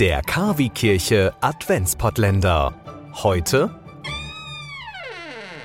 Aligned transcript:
Der 0.00 0.20
Kavi-Kirche 0.20 1.32
Adventspottländer. 1.40 2.74
Heute 3.14 3.80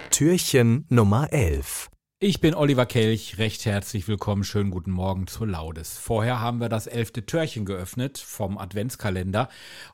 Türchen 0.10 0.86
Nummer 0.88 1.34
11. 1.34 1.90
Ich 2.22 2.40
bin 2.40 2.54
Oliver 2.54 2.86
Kelch, 2.86 3.40
recht 3.40 3.66
herzlich 3.66 4.08
willkommen, 4.08 4.46
schönen 4.46 4.72
guten 4.72 4.92
Morgen 4.92 5.28
zur 5.28 5.48
Laudes. 5.48 5.98
Vorher 5.98 6.40
haben 6.40 6.62
wir 6.62 6.70
das 6.70 6.88
elfte 6.88 7.26
Türchen 7.26 7.66
geöffnet 7.66 8.20
vom 8.20 8.58
Adventskalender 8.58 9.50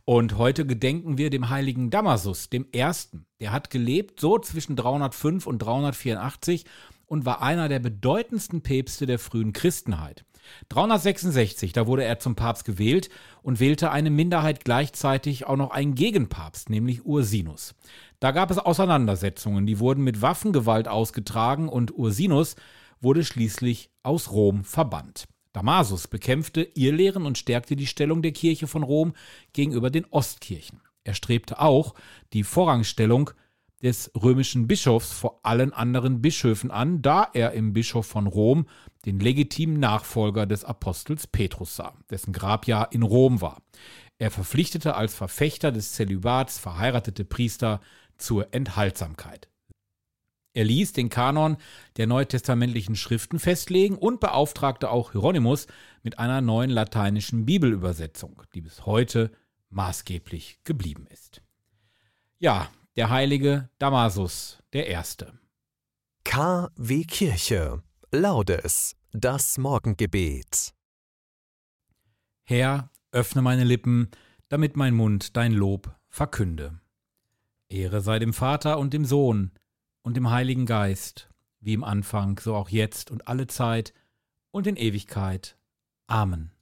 und 0.05 0.37
heute 0.37 0.67
gedenken 0.67 1.17
wir 1.17 1.31
dem 1.31 1.49
heiligen 1.49 1.89
Damasus, 1.89 2.51
dem 2.51 2.67
ersten. 2.71 3.25
Der 3.41 3.51
hat 3.51 3.71
gelebt 3.71 4.19
so 4.19 4.37
zwischen 4.37 4.75
305 4.75 5.47
und 5.47 5.57
384 5.57 6.65
und 7.07 7.25
war 7.25 7.41
einer 7.41 7.69
der 7.69 7.79
bedeutendsten 7.79 8.61
Päpste 8.61 9.07
der 9.07 9.17
frühen 9.17 9.51
Christenheit. 9.51 10.25
366, 10.69 11.73
da 11.73 11.87
wurde 11.87 12.03
er 12.03 12.19
zum 12.19 12.35
Papst 12.35 12.65
gewählt 12.65 13.09
und 13.41 13.59
wählte 13.59 13.91
eine 13.91 14.09
Minderheit 14.09 14.63
gleichzeitig 14.65 15.45
auch 15.45 15.57
noch 15.57 15.71
einen 15.71 15.95
Gegenpapst, 15.95 16.69
nämlich 16.69 17.05
Ursinus. 17.05 17.75
Da 18.19 18.31
gab 18.31 18.51
es 18.51 18.57
Auseinandersetzungen, 18.57 19.65
die 19.65 19.79
wurden 19.79 20.03
mit 20.03 20.21
Waffengewalt 20.21 20.87
ausgetragen 20.87 21.69
und 21.69 21.97
Ursinus 21.97 22.55
wurde 22.99 23.23
schließlich 23.23 23.91
aus 24.03 24.31
Rom 24.31 24.63
verbannt. 24.63 25.27
Damasus 25.53 26.07
bekämpfte 26.07 26.61
Irrlehren 26.75 27.25
und 27.25 27.37
stärkte 27.37 27.75
die 27.75 27.87
Stellung 27.87 28.21
der 28.21 28.31
Kirche 28.31 28.67
von 28.67 28.83
Rom 28.83 29.13
gegenüber 29.53 29.89
den 29.89 30.05
Ostkirchen. 30.05 30.81
Er 31.03 31.13
strebte 31.13 31.59
auch 31.59 31.95
die 32.33 32.43
Vorrangstellung 32.43 33.31
des 33.81 34.11
römischen 34.15 34.67
Bischofs 34.67 35.11
vor 35.11 35.39
allen 35.43 35.71
anderen 35.71 36.21
Bischöfen 36.21 36.71
an, 36.71 37.01
da 37.01 37.29
er 37.33 37.51
im 37.51 37.73
Bischof 37.73 38.07
von 38.07 38.27
Rom 38.27 38.67
den 39.05 39.19
legitimen 39.19 39.79
Nachfolger 39.79 40.45
des 40.45 40.65
Apostels 40.65 41.27
Petrus 41.27 41.75
sah, 41.75 41.93
dessen 42.09 42.33
Grabjahr 42.33 42.91
in 42.91 43.03
Rom 43.03 43.41
war. 43.41 43.61
Er 44.17 44.31
verpflichtete 44.31 44.95
als 44.95 45.13
Verfechter 45.13 45.71
des 45.71 45.93
Zölibats 45.93 46.57
verheiratete 46.57 47.23
Priester 47.23 47.81
zur 48.17 48.53
Enthaltsamkeit. 48.53 49.47
Er 50.53 50.65
ließ 50.65 50.93
den 50.93 51.09
Kanon 51.09 51.57
der 51.97 52.07
neutestamentlichen 52.07 52.95
Schriften 52.95 53.37
festlegen 53.37 53.95
und 53.95 54.19
beauftragte 54.19 54.89
auch 54.89 55.11
Hieronymus 55.11 55.67
mit 56.01 56.17
einer 56.17 56.41
neuen 56.41 56.71
lateinischen 56.71 57.45
Bibelübersetzung, 57.45 58.41
die 58.55 58.61
bis 58.61 58.87
heute 58.87 59.31
maßgeblich 59.69 60.61
geblieben 60.63 61.05
ist. 61.11 61.43
Ja, 62.39 62.71
der 62.97 63.11
heilige 63.11 63.69
Damasus 63.77 64.57
der 64.73 64.87
Erste. 64.87 65.39
KW 66.23 67.03
Kirche 67.03 67.83
Laudes, 68.11 68.95
das 69.11 69.59
Morgengebet. 69.59 70.73
Herr, 72.43 72.89
öffne 73.11 73.43
meine 73.43 73.65
Lippen, 73.65 74.09
damit 74.49 74.75
mein 74.75 74.95
Mund 74.95 75.37
dein 75.37 75.53
Lob 75.53 75.95
verkünde. 76.09 76.79
Ehre 77.69 78.01
sei 78.01 78.17
dem 78.17 78.33
Vater 78.33 78.79
und 78.79 78.93
dem 78.93 79.05
Sohn 79.05 79.51
und 80.01 80.17
dem 80.17 80.31
Heiligen 80.31 80.65
Geist, 80.65 81.29
wie 81.59 81.73
im 81.73 81.83
Anfang, 81.83 82.39
so 82.39 82.55
auch 82.55 82.69
jetzt 82.69 83.11
und 83.11 83.27
alle 83.27 83.45
Zeit 83.45 83.93
und 84.49 84.65
in 84.65 84.75
Ewigkeit. 84.75 85.55
Amen. 86.07 86.56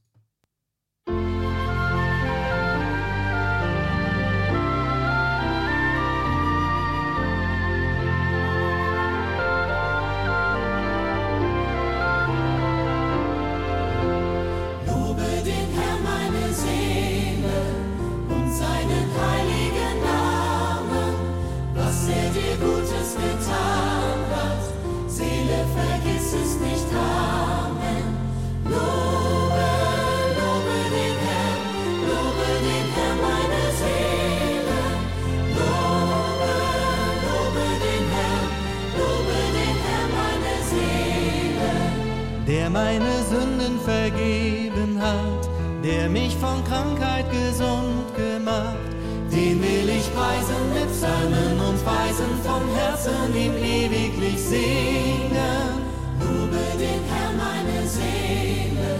Meine 42.75 43.23
Sünden 43.29 43.79
vergeben 43.79 45.01
hat, 45.01 45.49
der 45.81 46.09
mich 46.09 46.35
von 46.35 46.61
Krankheit 46.65 47.25
gesund 47.31 48.07
gemacht. 48.17 48.89
Den 49.31 49.61
will 49.63 49.87
ich 49.97 50.07
preisen 50.13 50.63
mit 50.73 50.89
Psalmen 50.91 51.57
und 51.67 51.79
Weisen 51.85 52.33
vom 52.43 52.63
Herzen 52.75 53.29
ihm 53.33 53.55
ewiglich 53.55 54.37
singen. 54.53 55.71
Lobe 56.19 56.65
den 56.83 57.01
Herrn 57.11 57.35
meine 57.45 57.87
Seele 57.87 58.93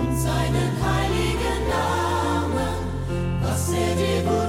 und 0.00 0.12
seinen 0.26 0.70
heiligen 0.86 1.60
Namen, 1.78 2.76
was 3.40 3.70
er 3.70 3.92
dir 4.00 4.20
Gutes 4.28 4.45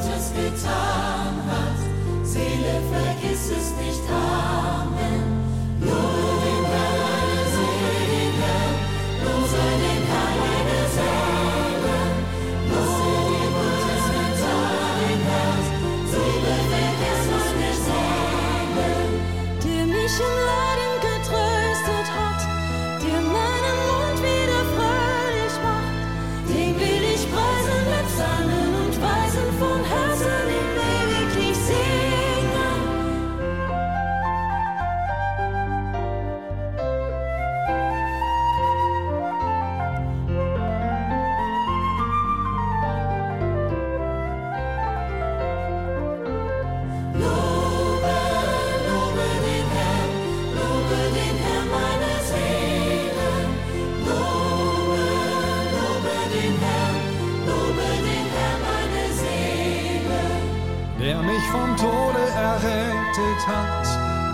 hat, 63.45 63.87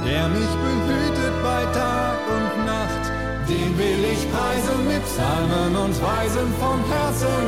der 0.06 0.28
mich 0.30 0.54
behütet 0.64 1.36
bei 1.44 1.64
Tag 1.74 2.20
und 2.36 2.66
Nacht, 2.66 3.06
den 3.50 3.78
will 3.78 4.04
ich 4.14 4.24
preisen 4.32 4.88
mit 4.88 5.04
Psalmen 5.06 5.76
und 5.76 5.96
Weisen 6.02 6.50
vom 6.60 6.80
Herzen 6.92 7.43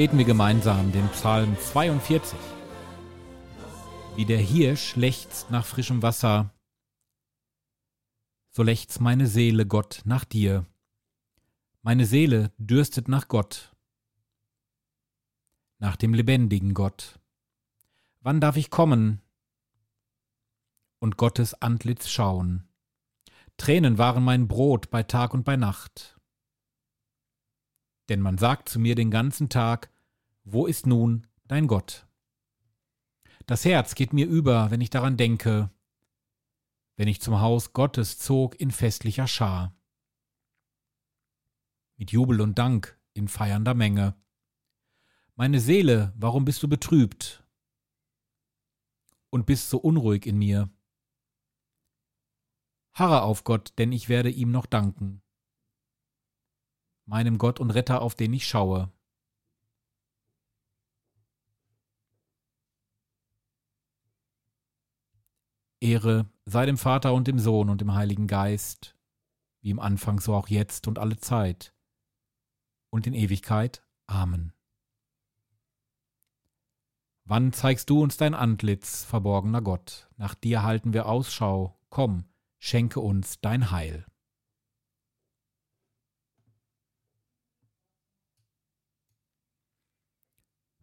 Beten 0.00 0.16
wir 0.16 0.24
gemeinsam 0.24 0.92
den 0.92 1.06
Psalm 1.10 1.58
42. 1.58 2.38
Wie 4.16 4.24
der 4.24 4.38
Hirsch 4.38 4.96
lechzt 4.96 5.50
nach 5.50 5.66
frischem 5.66 6.00
Wasser, 6.00 6.54
so 8.48 8.62
lechzt 8.62 9.02
meine 9.02 9.26
Seele 9.26 9.66
Gott 9.66 10.00
nach 10.06 10.24
dir. 10.24 10.64
Meine 11.82 12.06
Seele 12.06 12.50
dürstet 12.56 13.08
nach 13.08 13.28
Gott, 13.28 13.76
nach 15.76 15.96
dem 15.96 16.14
lebendigen 16.14 16.72
Gott. 16.72 17.20
Wann 18.20 18.40
darf 18.40 18.56
ich 18.56 18.70
kommen 18.70 19.20
und 20.98 21.18
Gottes 21.18 21.60
Antlitz 21.60 22.08
schauen? 22.08 22.66
Tränen 23.58 23.98
waren 23.98 24.24
mein 24.24 24.48
Brot 24.48 24.88
bei 24.88 25.02
Tag 25.02 25.34
und 25.34 25.44
bei 25.44 25.56
Nacht. 25.56 26.18
Denn 28.10 28.20
man 28.20 28.38
sagt 28.38 28.68
zu 28.68 28.80
mir 28.80 28.96
den 28.96 29.12
ganzen 29.12 29.48
Tag, 29.48 29.88
wo 30.42 30.66
ist 30.66 30.84
nun 30.84 31.28
dein 31.46 31.68
Gott? 31.68 32.08
Das 33.46 33.64
Herz 33.64 33.94
geht 33.94 34.12
mir 34.12 34.26
über, 34.26 34.72
wenn 34.72 34.80
ich 34.80 34.90
daran 34.90 35.16
denke, 35.16 35.70
wenn 36.96 37.06
ich 37.06 37.20
zum 37.20 37.40
Haus 37.40 37.72
Gottes 37.72 38.18
zog 38.18 38.60
in 38.60 38.72
festlicher 38.72 39.28
Schar. 39.28 39.76
Mit 41.96 42.10
Jubel 42.10 42.40
und 42.40 42.58
Dank 42.58 42.98
in 43.14 43.28
feiernder 43.28 43.74
Menge. 43.74 44.16
Meine 45.36 45.60
Seele, 45.60 46.12
warum 46.16 46.44
bist 46.44 46.64
du 46.64 46.68
betrübt 46.68 47.44
und 49.30 49.46
bist 49.46 49.70
so 49.70 49.78
unruhig 49.78 50.26
in 50.26 50.36
mir? 50.36 50.68
Harre 52.92 53.22
auf 53.22 53.44
Gott, 53.44 53.72
denn 53.78 53.92
ich 53.92 54.08
werde 54.08 54.30
ihm 54.30 54.50
noch 54.50 54.66
danken. 54.66 55.22
Meinem 57.10 57.38
Gott 57.38 57.58
und 57.58 57.70
Retter, 57.70 58.02
auf 58.02 58.14
den 58.14 58.32
ich 58.32 58.46
schaue. 58.46 58.88
Ehre 65.80 66.30
sei 66.44 66.66
dem 66.66 66.78
Vater 66.78 67.12
und 67.12 67.26
dem 67.26 67.40
Sohn 67.40 67.68
und 67.68 67.80
dem 67.80 67.94
Heiligen 67.94 68.28
Geist, 68.28 68.96
wie 69.60 69.70
im 69.70 69.80
Anfang 69.80 70.20
so 70.20 70.36
auch 70.36 70.46
jetzt 70.46 70.86
und 70.86 71.00
alle 71.00 71.16
Zeit 71.16 71.74
und 72.90 73.08
in 73.08 73.14
Ewigkeit. 73.14 73.84
Amen. 74.06 74.52
Wann 77.24 77.52
zeigst 77.52 77.90
du 77.90 78.00
uns 78.00 78.18
dein 78.18 78.34
Antlitz, 78.34 79.02
verborgener 79.02 79.62
Gott? 79.62 80.08
Nach 80.16 80.36
dir 80.36 80.62
halten 80.62 80.92
wir 80.92 81.06
Ausschau. 81.06 81.76
Komm, 81.88 82.26
schenke 82.60 83.00
uns 83.00 83.40
dein 83.40 83.72
Heil. 83.72 84.06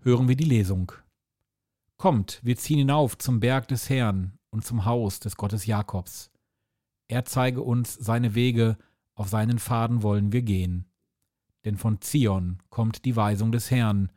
Hören 0.07 0.29
wir 0.29 0.37
die 0.37 0.45
Lesung. 0.45 0.93
Kommt, 1.97 2.39
wir 2.41 2.55
ziehen 2.55 2.77
hinauf 2.77 3.17
zum 3.17 3.41
Berg 3.41 3.67
des 3.67 3.89
Herrn 3.89 4.39
und 4.51 4.63
zum 4.63 4.85
Haus 4.85 5.19
des 5.19 5.35
Gottes 5.35 5.65
Jakobs. 5.65 6.31
Er 7.09 7.25
zeige 7.25 7.61
uns 7.61 7.93
seine 7.95 8.33
Wege, 8.33 8.77
auf 9.15 9.27
seinen 9.27 9.59
Pfaden 9.59 10.03
wollen 10.03 10.31
wir 10.31 10.43
gehen. 10.43 10.85
Denn 11.65 11.75
von 11.75 11.99
Zion 11.99 12.63
kommt 12.69 13.03
die 13.03 13.17
Weisung 13.17 13.51
des 13.51 13.69
Herrn, 13.69 14.09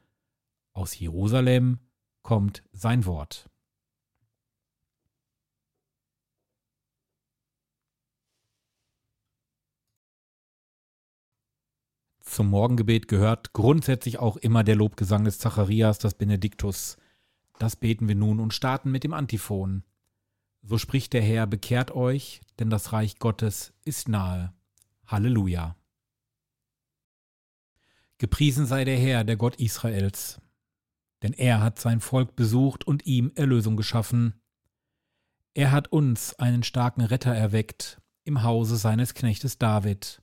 aus 0.74 0.96
Jerusalem 0.96 1.80
kommt 2.22 2.62
sein 2.70 3.04
Wort. 3.04 3.50
Zum 12.30 12.46
Morgengebet 12.46 13.08
gehört 13.08 13.54
grundsätzlich 13.54 14.20
auch 14.20 14.36
immer 14.36 14.62
der 14.62 14.76
Lobgesang 14.76 15.24
des 15.24 15.40
Zacharias, 15.40 15.98
das 15.98 16.14
Benediktus. 16.14 16.96
Das 17.58 17.74
beten 17.74 18.06
wir 18.06 18.14
nun 18.14 18.38
und 18.38 18.54
starten 18.54 18.92
mit 18.92 19.02
dem 19.02 19.14
Antiphon. 19.14 19.82
So 20.62 20.78
spricht 20.78 21.12
der 21.12 21.22
Herr, 21.22 21.48
bekehrt 21.48 21.90
euch, 21.90 22.40
denn 22.60 22.70
das 22.70 22.92
Reich 22.92 23.18
Gottes 23.18 23.72
ist 23.84 24.08
nahe. 24.08 24.52
Halleluja. 25.08 25.74
Gepriesen 28.18 28.64
sei 28.64 28.84
der 28.84 28.96
Herr, 28.96 29.24
der 29.24 29.36
Gott 29.36 29.56
Israels, 29.56 30.40
denn 31.24 31.32
er 31.32 31.60
hat 31.60 31.80
sein 31.80 31.98
Volk 31.98 32.36
besucht 32.36 32.86
und 32.86 33.06
ihm 33.06 33.32
Erlösung 33.34 33.76
geschaffen. 33.76 34.40
Er 35.52 35.72
hat 35.72 35.88
uns 35.88 36.38
einen 36.38 36.62
starken 36.62 37.00
Retter 37.00 37.34
erweckt 37.34 38.00
im 38.22 38.44
Hause 38.44 38.76
seines 38.76 39.14
Knechtes 39.14 39.58
David. 39.58 40.22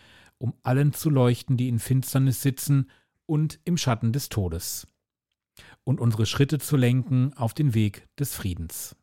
um 0.41 0.55
allen 0.63 0.91
zu 0.91 1.11
leuchten, 1.11 1.55
die 1.55 1.69
in 1.69 1.77
Finsternis 1.77 2.41
sitzen 2.41 2.89
und 3.27 3.59
im 3.63 3.77
Schatten 3.77 4.11
des 4.11 4.29
Todes 4.29 4.87
und 5.83 5.99
unsere 5.99 6.25
Schritte 6.25 6.57
zu 6.57 6.77
lenken 6.77 7.33
auf 7.35 7.53
den 7.53 7.75
Weg 7.75 8.07
des 8.17 8.33
Friedens. 8.33 8.95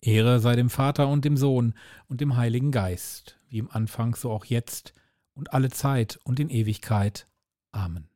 Ehre 0.00 0.38
sei 0.38 0.54
dem 0.54 0.70
Vater 0.70 1.08
und 1.08 1.24
dem 1.24 1.36
Sohn 1.36 1.74
und 2.06 2.20
dem 2.20 2.36
Heiligen 2.36 2.70
Geist, 2.70 3.40
wie 3.48 3.58
im 3.58 3.68
Anfang 3.72 4.14
so 4.14 4.30
auch 4.30 4.44
jetzt 4.44 4.92
und 5.34 5.52
alle 5.52 5.70
Zeit 5.70 6.20
und 6.22 6.38
in 6.38 6.48
Ewigkeit. 6.48 7.26
Amen. 7.72 8.08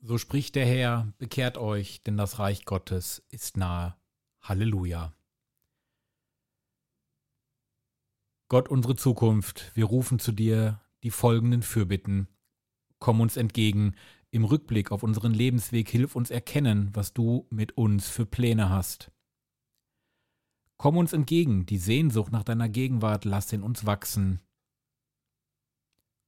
So 0.00 0.18
spricht 0.18 0.56
der 0.56 0.66
Herr, 0.66 1.12
bekehrt 1.18 1.56
euch, 1.56 2.02
denn 2.02 2.16
das 2.16 2.40
Reich 2.40 2.64
Gottes 2.64 3.22
ist 3.30 3.56
nahe. 3.56 3.96
Halleluja. 4.40 5.12
Gott 8.48 8.68
unsere 8.68 8.96
Zukunft, 8.96 9.72
wir 9.74 9.84
rufen 9.84 10.18
zu 10.18 10.32
dir 10.32 10.80
die 11.02 11.10
folgenden 11.10 11.62
Fürbitten 11.62 12.28
komm 12.98 13.20
uns 13.20 13.36
entgegen. 13.36 13.94
Im 14.30 14.44
Rückblick 14.44 14.92
auf 14.92 15.02
unseren 15.02 15.32
Lebensweg 15.32 15.88
hilf 15.88 16.14
uns 16.14 16.30
erkennen, 16.30 16.90
was 16.92 17.14
du 17.14 17.46
mit 17.50 17.76
uns 17.78 18.08
für 18.08 18.26
Pläne 18.26 18.68
hast. 18.68 19.10
Komm 20.76 20.96
uns 20.96 21.12
entgegen, 21.12 21.66
die 21.66 21.78
Sehnsucht 21.78 22.30
nach 22.30 22.44
deiner 22.44 22.68
Gegenwart 22.68 23.24
lass 23.24 23.52
in 23.52 23.62
uns 23.62 23.86
wachsen. 23.86 24.40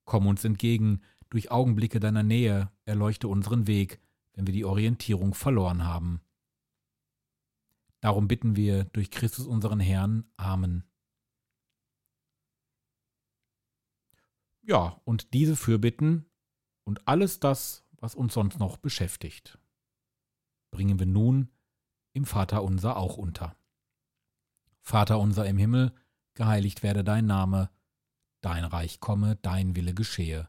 Komm 0.06 0.26
uns 0.26 0.44
entgegen, 0.44 1.02
durch 1.28 1.50
Augenblicke 1.50 2.00
deiner 2.00 2.24
Nähe 2.24 2.72
erleuchte 2.84 3.28
unseren 3.28 3.66
Weg, 3.66 4.00
wenn 4.32 4.46
wir 4.46 4.54
die 4.54 4.64
Orientierung 4.64 5.34
verloren 5.34 5.84
haben. 5.84 6.20
Darum 8.00 8.26
bitten 8.26 8.56
wir 8.56 8.84
durch 8.84 9.10
Christus 9.10 9.46
unseren 9.46 9.78
Herrn. 9.78 10.24
Amen. 10.36 10.89
Ja, 14.62 15.00
und 15.04 15.32
diese 15.34 15.56
Fürbitten 15.56 16.26
und 16.84 17.06
alles 17.08 17.40
das, 17.40 17.84
was 17.92 18.14
uns 18.14 18.34
sonst 18.34 18.58
noch 18.58 18.76
beschäftigt, 18.76 19.58
bringen 20.70 20.98
wir 20.98 21.06
nun 21.06 21.50
im 22.12 22.24
Vater 22.24 22.62
unser 22.62 22.96
auch 22.96 23.16
unter. 23.16 23.56
Vater 24.80 25.18
unser 25.18 25.46
im 25.46 25.58
Himmel, 25.58 25.94
geheiligt 26.34 26.82
werde 26.82 27.04
dein 27.04 27.26
Name, 27.26 27.70
dein 28.40 28.64
Reich 28.64 29.00
komme, 29.00 29.36
dein 29.36 29.76
Wille 29.76 29.94
geschehe, 29.94 30.48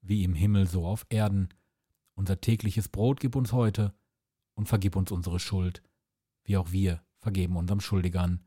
wie 0.00 0.24
im 0.24 0.34
Himmel 0.34 0.66
so 0.66 0.86
auf 0.86 1.06
Erden. 1.08 1.48
Unser 2.14 2.40
tägliches 2.40 2.88
Brot 2.88 3.20
gib 3.20 3.34
uns 3.36 3.52
heute 3.52 3.94
und 4.54 4.66
vergib 4.66 4.96
uns 4.96 5.10
unsere 5.10 5.40
Schuld, 5.40 5.82
wie 6.44 6.56
auch 6.56 6.70
wir 6.70 7.04
vergeben 7.18 7.56
unserem 7.56 7.80
Schuldigern. 7.80 8.44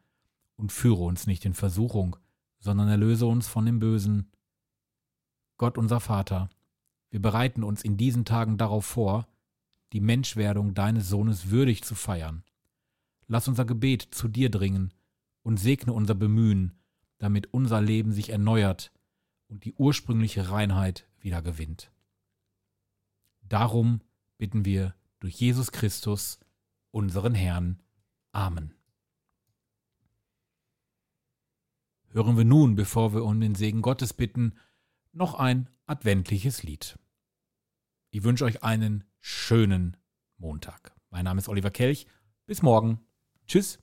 Und 0.56 0.72
führe 0.72 1.04
uns 1.04 1.28
nicht 1.28 1.46
in 1.46 1.54
Versuchung, 1.54 2.16
sondern 2.60 2.88
erlöse 2.88 3.28
uns 3.28 3.48
von 3.48 3.66
dem 3.66 3.80
Bösen. 3.80 4.32
Gott 5.58 5.78
unser 5.78 6.00
Vater, 6.00 6.50
wir 7.10 7.22
bereiten 7.22 7.64
uns 7.64 7.84
in 7.84 7.98
diesen 7.98 8.26
Tagen 8.26 8.58
darauf 8.58 8.86
vor, 8.86 9.28
die 9.94 10.02
Menschwerdung 10.02 10.74
deines 10.74 11.10
Sohnes 11.10 11.50
würdig 11.50 11.84
zu 11.84 11.96
feiern. 11.96 12.44
Lass 13.28 13.48
unser 13.48 13.66
Gebet 13.66 14.08
zu 14.12 14.28
dir 14.28 14.50
dringen 14.50 14.94
und 15.44 15.58
segne 15.58 15.94
unser 15.94 16.16
Bemühen, 16.16 16.78
damit 17.18 17.54
unser 17.54 17.82
Leben 17.82 18.12
sich 18.12 18.30
erneuert 18.30 18.92
und 19.48 19.66
die 19.66 19.74
ursprüngliche 19.74 20.50
Reinheit 20.50 21.08
wieder 21.20 21.42
gewinnt. 21.42 21.92
Darum 23.42 24.02
bitten 24.38 24.66
wir 24.66 24.94
durch 25.20 25.36
Jesus 25.36 25.72
Christus, 25.72 26.40
unseren 26.92 27.34
Herrn. 27.34 27.82
Amen. 28.32 28.74
hören 32.18 32.36
wir 32.36 32.46
nun, 32.46 32.76
bevor 32.76 33.14
wir 33.14 33.24
um 33.24 33.40
den 33.40 33.54
Segen 33.54 33.84
Gottes 33.84 34.12
bitten, 34.12 34.54
noch 35.14 35.36
ein 35.36 35.70
adventliches 35.86 36.64
Lied. 36.64 36.98
Ich 38.12 38.24
wünsche 38.24 38.46
euch 38.46 38.64
einen 38.64 39.04
schönen 39.20 39.98
Montag. 40.38 40.96
Mein 41.10 41.26
Name 41.26 41.40
ist 41.40 41.50
Oliver 41.50 41.72
Kelch. 41.72 42.08
Bis 42.46 42.62
morgen. 42.62 43.00
Tschüss. 43.48 43.80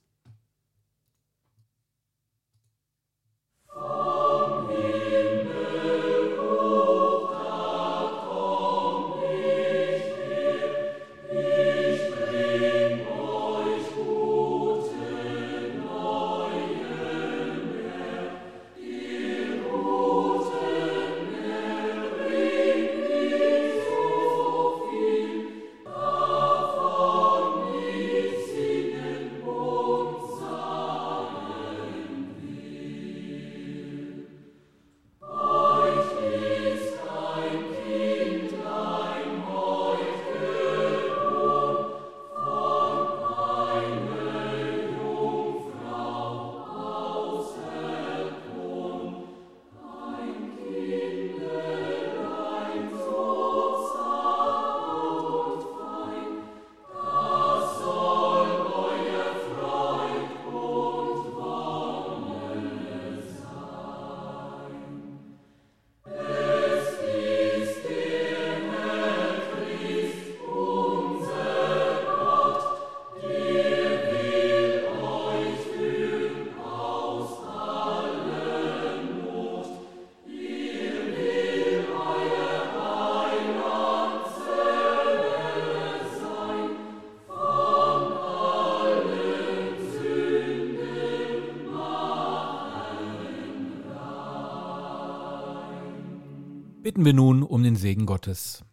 Bitten 96.95 97.07
wir 97.07 97.13
nun 97.13 97.43
um 97.43 97.61
den 97.61 97.75
Segen 97.75 98.05
Gottes. 98.05 98.63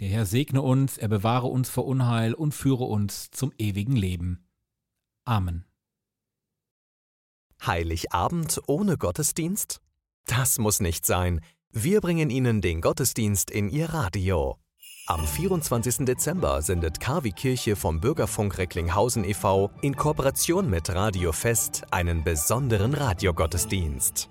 Der 0.00 0.08
Herr 0.08 0.24
segne 0.24 0.62
uns, 0.62 0.96
er 0.96 1.08
bewahre 1.08 1.48
uns 1.48 1.68
vor 1.68 1.84
Unheil 1.84 2.32
und 2.32 2.54
führe 2.54 2.84
uns 2.84 3.30
zum 3.30 3.52
ewigen 3.58 3.94
Leben. 3.94 4.46
Amen. 5.26 5.66
Heiligabend 7.66 8.58
ohne 8.68 8.96
Gottesdienst? 8.96 9.82
Das 10.24 10.58
muss 10.58 10.80
nicht 10.80 11.04
sein. 11.04 11.42
Wir 11.68 12.00
bringen 12.00 12.30
Ihnen 12.30 12.62
den 12.62 12.80
Gottesdienst 12.80 13.50
in 13.50 13.68
Ihr 13.68 13.90
Radio. 13.90 14.56
Am 15.06 15.26
24. 15.26 16.06
Dezember 16.06 16.62
sendet 16.62 17.00
KW 17.00 17.32
Kirche 17.32 17.76
vom 17.76 18.00
Bürgerfunk 18.00 18.56
Recklinghausen 18.56 19.24
e.V. 19.24 19.70
in 19.82 19.94
Kooperation 19.94 20.70
mit 20.70 20.88
Radio 20.88 21.32
Fest 21.32 21.82
einen 21.90 22.24
besonderen 22.24 22.94
Radiogottesdienst. 22.94 24.30